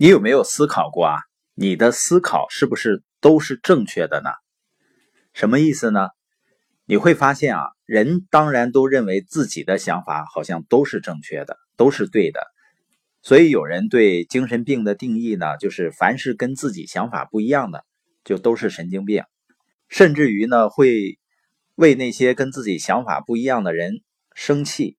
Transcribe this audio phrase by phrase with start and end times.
[0.00, 1.16] 你有没有思考过啊？
[1.54, 4.30] 你的思考是不是都是正确的呢？
[5.32, 6.10] 什么意思呢？
[6.84, 12.40] 你会发现啊，人当然都认为自己的想法好像都是正确的，都是对的。
[13.22, 17.84] 所以有人对精神病的定义呢，就是凡是跟自己想法不一样的，
[18.22, 19.24] 就都是神经病。
[19.88, 21.18] 甚至于呢，会
[21.74, 23.94] 为那些跟自己想法不一样的人
[24.32, 24.96] 生气。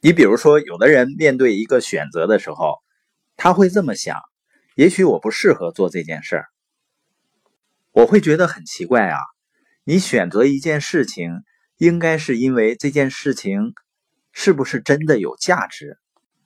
[0.00, 2.78] 你比如说，有的人面对一个选择的时候。
[3.38, 4.20] 他会这么想：
[4.74, 6.46] 也许我不适合做这件事儿。
[7.92, 9.18] 我会觉得很奇怪啊！
[9.84, 11.44] 你选择一件事情，
[11.76, 13.74] 应该是因为这件事情
[14.32, 15.98] 是不是真的有价值，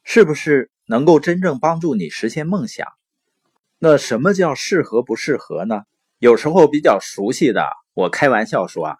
[0.04, 2.86] 是不是能够真正帮助你实现梦想？
[3.78, 5.84] 那什么叫适合不适合呢？
[6.18, 8.96] 有时候比较熟悉的，我开玩笑说啊，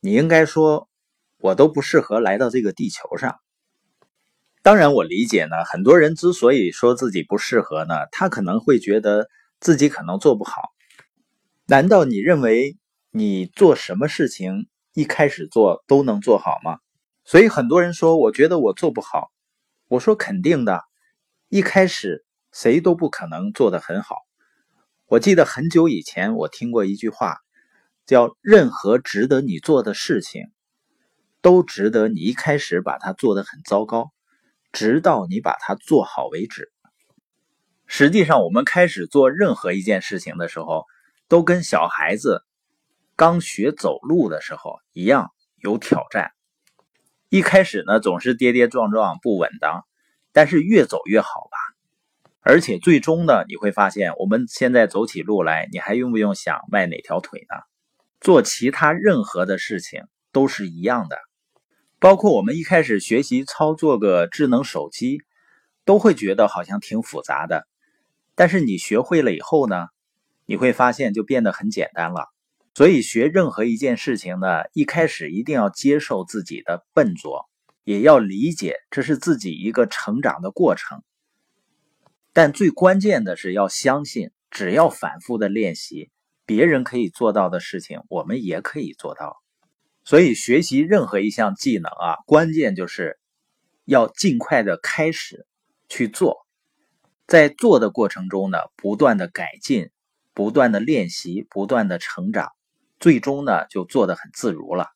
[0.00, 0.88] 你应该说，
[1.36, 3.38] 我都不适合来到这个地球上。
[4.66, 5.64] 当然，我理解呢。
[5.64, 9.28] 很多人之所以说自己不适合呢，他可能会觉得
[9.60, 10.72] 自己可能做不好。
[11.66, 12.76] 难道你认为
[13.12, 16.80] 你做什么事情一开始做都能做好吗？
[17.24, 19.30] 所以很多人说，我觉得我做不好。
[19.86, 20.82] 我说肯定的，
[21.48, 24.16] 一开始谁都不可能做得很好。
[25.06, 27.36] 我记得很久以前我听过一句话，
[28.04, 30.42] 叫“任何值得你做的事情，
[31.40, 34.10] 都值得你一开始把它做得很糟糕。”
[34.76, 36.70] 直到你把它做好为止。
[37.86, 40.84] 实际上，我们开始做任何一件事情的时候，
[41.28, 42.44] 都跟小孩子
[43.16, 46.32] 刚学走路的时候一样有挑战。
[47.30, 49.86] 一开始呢，总是跌跌撞撞、不稳当，
[50.30, 51.56] 但是越走越好吧。
[52.42, 57.56] 而且最终呢，你会发现，我们现在走起路来，你还用不用想迈哪条腿呢？
[58.20, 61.16] 做其他任何的事情都是一样的。
[61.98, 65.22] 包括我们一开始学习操作个智能手机，
[65.84, 67.66] 都会觉得好像挺复杂的。
[68.34, 69.86] 但是你学会了以后呢，
[70.44, 72.28] 你会发现就变得很简单了。
[72.74, 77.48] 所以学任何一件事情呢，一开始一定要接受自己的笨拙，
[77.84, 81.02] 也要理解这是自己一个成长的过程。
[82.34, 86.10] 但最关键的是要相信，只要反复的练习，
[86.44, 89.42] 别人可以做到的事情，我们也可以做到。
[90.08, 93.18] 所以，学习任何一项技能啊，关键就是
[93.84, 95.48] 要尽快的开始
[95.88, 96.46] 去做，
[97.26, 99.90] 在做的过程中呢，不断的改进，
[100.32, 102.52] 不断的练习，不断的成长，
[103.00, 104.86] 最终呢，就做得很自如了。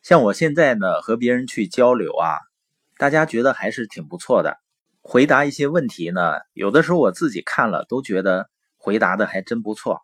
[0.00, 2.38] 像我现在呢，和别人去交流啊，
[2.98, 4.58] 大家觉得还是挺不错的。
[5.02, 10.02] 回答一些问题呢，有的时候我自己看了都觉得回答的还真不错，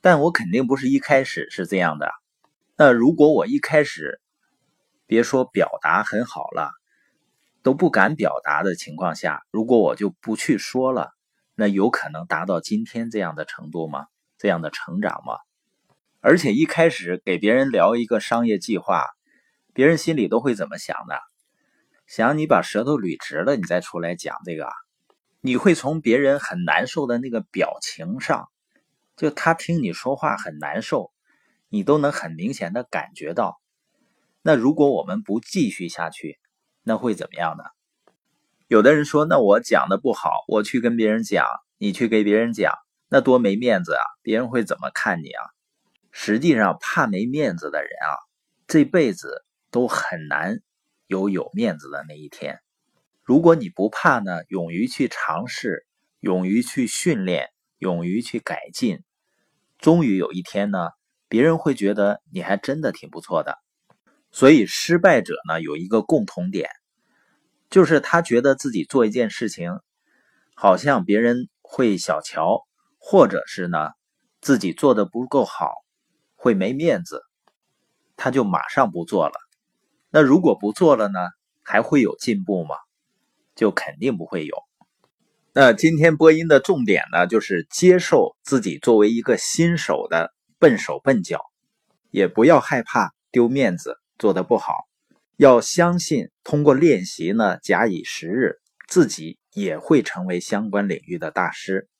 [0.00, 2.10] 但我肯定不是一开始是这样的。
[2.76, 4.20] 那如果我一开始
[5.06, 6.72] 别说表达很好了，
[7.62, 11.12] 都不敢表达的情况下，如果我就不去说了，
[11.54, 14.06] 那有可能达到今天这样的程度吗？
[14.38, 15.38] 这样的成长吗？
[16.20, 19.06] 而且一开始给别人聊一个商业计划，
[19.72, 21.20] 别人心里都会怎么想的？
[22.08, 24.68] 想你把舌头捋直了，你再出来讲这个，
[25.40, 28.48] 你会从别人很难受的那个表情上，
[29.16, 31.13] 就他听你说话很难受。
[31.74, 33.60] 你都能很明显的感觉到，
[34.42, 36.38] 那如果我们不继续下去，
[36.84, 37.64] 那会怎么样呢？
[38.68, 41.44] 有的人说，那我讲的不好，我去跟别人讲，
[41.76, 42.72] 你去给别人讲，
[43.08, 44.02] 那多没面子啊！
[44.22, 45.42] 别人会怎么看你啊？
[46.12, 48.22] 实际上，怕没面子的人啊，
[48.68, 50.60] 这辈子都很难
[51.08, 52.60] 有有面子的那一天。
[53.24, 55.88] 如果你不怕呢，勇于去尝试，
[56.20, 57.48] 勇于去训练，
[57.78, 59.02] 勇于去改进，
[59.78, 60.90] 终于有一天呢。
[61.28, 63.58] 别人会觉得你还真的挺不错的，
[64.30, 66.68] 所以失败者呢有一个共同点，
[67.70, 69.80] 就是他觉得自己做一件事情，
[70.54, 72.62] 好像别人会小瞧，
[72.98, 73.90] 或者是呢
[74.40, 75.72] 自己做的不够好，
[76.36, 77.22] 会没面子，
[78.16, 79.34] 他就马上不做了。
[80.10, 81.18] 那如果不做了呢，
[81.62, 82.76] 还会有进步吗？
[83.56, 84.56] 就肯定不会有。
[85.52, 90.32] 那今天播音的重点呢，就是接受自己作为一个新手的。
[90.64, 91.52] 笨手笨脚，
[92.10, 94.88] 也不要害怕丢面子，做的不好，
[95.36, 101.90] 要相信通过练习呢，假以时日，自己也会成为相关领域的大师。